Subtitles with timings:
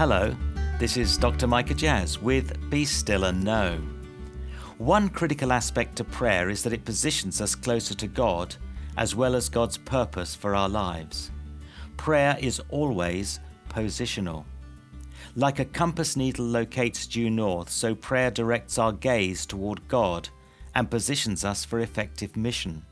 [0.00, 0.34] Hello,
[0.78, 1.46] this is Dr.
[1.46, 3.78] Micah Jazz with Be Still and Know.
[4.78, 8.56] One critical aspect to prayer is that it positions us closer to God
[8.96, 11.30] as well as God's purpose for our lives.
[11.98, 14.46] Prayer is always positional.
[15.36, 20.30] Like a compass needle locates due north, so prayer directs our gaze toward God
[20.74, 22.86] and positions us for effective mission.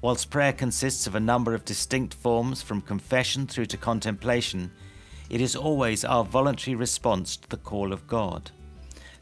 [0.00, 4.70] Whilst prayer consists of a number of distinct forms from confession through to contemplation,
[5.30, 8.50] it is always our voluntary response to the call of God.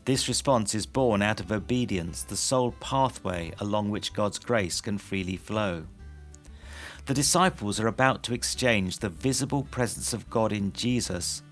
[0.05, 4.98] This response is born out of obedience, the sole pathway along which God's grace can
[4.98, 5.84] freely flow.
[7.06, 11.42] The disciples are about to exchange the visible presence of God in Jesus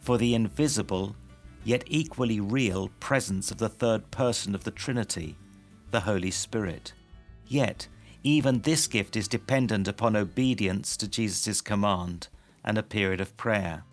[0.00, 1.16] for the invisible,
[1.64, 5.36] yet equally real presence of the third person of the Trinity,
[5.90, 6.92] the Holy Spirit.
[7.46, 7.88] Yet,
[8.22, 12.28] even this gift is dependent upon obedience to Jesus' command
[12.62, 13.84] and a period of prayer.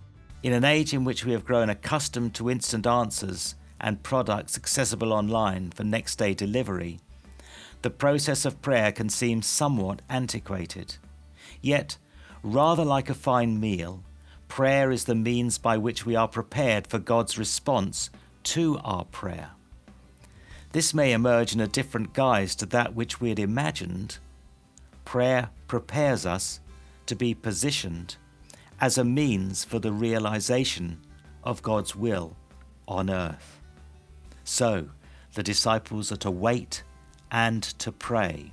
[0.43, 5.13] In an age in which we have grown accustomed to instant answers and products accessible
[5.13, 6.99] online for next day delivery,
[7.83, 10.95] the process of prayer can seem somewhat antiquated.
[11.61, 11.97] Yet,
[12.41, 14.03] rather like a fine meal,
[14.47, 18.09] prayer is the means by which we are prepared for God's response
[18.43, 19.51] to our prayer.
[20.71, 24.17] This may emerge in a different guise to that which we had imagined.
[25.05, 26.61] Prayer prepares us
[27.05, 28.15] to be positioned
[28.81, 30.97] as a means for the realization
[31.43, 32.35] of God's will
[32.87, 33.61] on earth.
[34.43, 34.89] So,
[35.35, 36.83] the disciples are to wait
[37.29, 38.51] and to pray,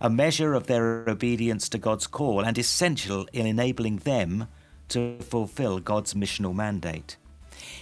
[0.00, 4.46] a measure of their obedience to God's call and essential in enabling them
[4.88, 7.16] to fulfill God's missional mandate.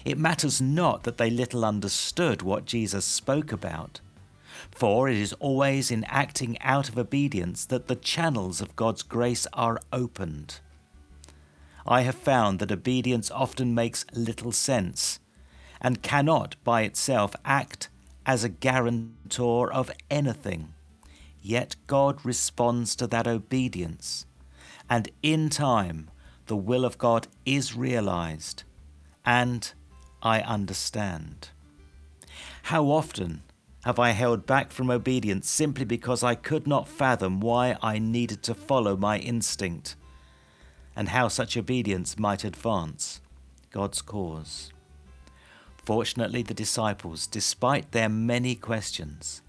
[0.07, 4.01] It matters not that they little understood what Jesus spoke about,
[4.71, 9.47] for it is always in acting out of obedience that the channels of God's grace
[9.53, 10.61] are opened.
[11.87, 15.19] I have found that obedience often makes little sense
[15.81, 17.89] and cannot by itself act
[18.25, 20.75] as a guarantor of anything.
[21.41, 24.27] Yet God responds to that obedience,
[24.89, 26.09] and in time
[26.47, 28.63] the will of God is realized,
[29.25, 29.73] and
[30.23, 31.49] I understand.
[32.65, 33.43] How often
[33.85, 38.45] have I held back from obedience simply because I could not fathom why I needed
[38.45, 39.97] to follow my instinct?
[40.95, 43.21] And how such obedience might advance
[43.71, 44.73] God's cause.
[45.85, 49.43] Fortunately, the disciples, despite their many questions,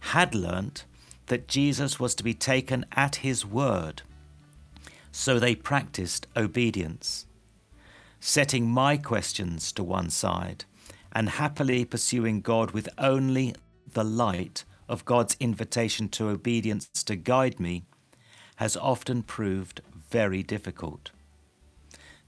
[0.00, 0.84] had learnt
[1.26, 4.02] that Jesus was to be taken at his word.
[5.12, 7.26] So they practiced obedience,
[8.20, 10.64] setting my questions to one side
[11.12, 13.54] and happily pursuing God with only
[13.92, 17.84] the light of God's invitation to obedience to guide me
[18.56, 19.80] has often proved
[20.10, 21.10] very difficult.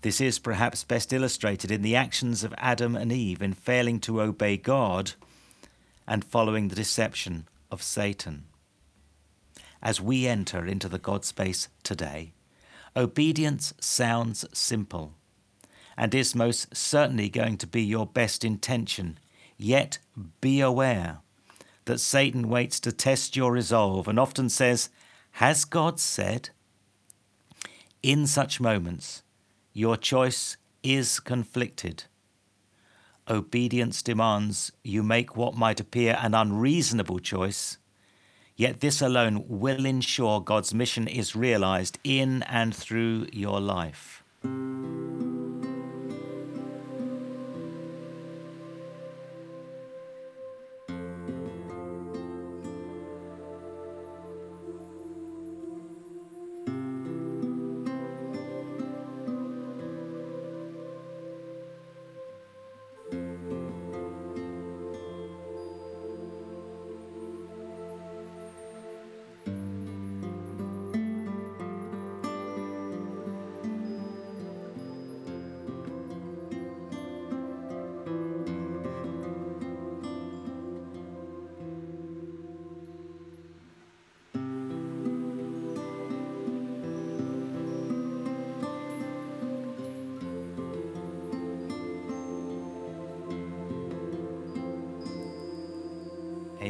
[0.02, 4.22] This is perhaps best illustrated in the actions of Adam and Eve in failing to
[4.22, 5.12] obey God
[6.06, 8.44] and following the deception of Satan.
[9.82, 12.32] As we enter into the God space today,
[12.96, 15.14] obedience sounds simple
[15.96, 19.18] and is most certainly going to be your best intention.
[19.56, 19.98] Yet
[20.40, 21.18] be aware
[21.86, 24.90] that Satan waits to test your resolve and often says,
[25.32, 26.50] Has God said?
[28.03, 29.22] In such moments,
[29.72, 32.04] your choice is conflicted.
[33.28, 37.78] Obedience demands you make what might appear an unreasonable choice,
[38.56, 44.22] yet this alone will ensure God's mission is realized in and through your life.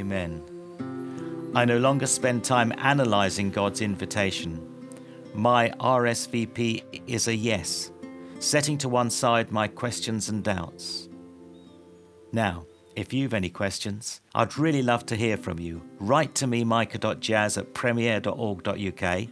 [0.08, 1.52] Amen.
[1.54, 4.66] I no longer spend time analyzing God's invitation.
[5.34, 7.90] My RSVP is a yes,
[8.38, 11.10] setting to one side my questions and doubts.
[12.32, 12.64] Now,
[12.96, 15.82] if you've any questions, I'd really love to hear from you.
[15.98, 19.28] Write to me, micah.jazz at premier.org.uk,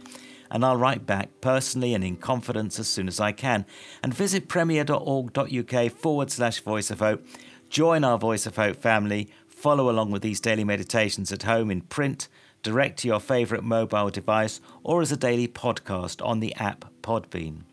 [0.51, 3.65] and I'll write back personally and in confidence as soon as I can.
[4.03, 7.25] And visit premier.org.uk forward slash voice of hope.
[7.69, 9.29] Join our Voice of Hope family.
[9.57, 12.27] Follow along with these daily meditations at home in print,
[12.61, 17.63] direct to your favourite mobile device, or as a daily podcast on the app Podbean.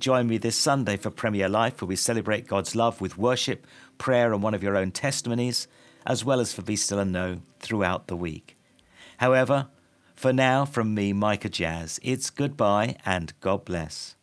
[0.00, 3.66] Join me this Sunday for Premier Life, where we celebrate God's love with worship,
[3.98, 5.68] prayer, and one of your own testimonies,
[6.06, 8.56] as well as for Be Still and Know throughout the week.
[9.18, 9.68] However,
[10.14, 14.16] for now, from me, Micah Jazz, it's goodbye and God bless.